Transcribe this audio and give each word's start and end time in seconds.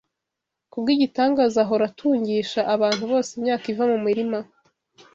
Kubw’igitangaza, 0.75 1.59
ahora 1.65 1.85
atūngīsha 1.91 2.67
abantu 2.75 3.01
bose 3.13 3.29
imyaka 3.39 3.65
iva 3.73 3.85
mu 3.91 3.99
mirima 4.07 4.39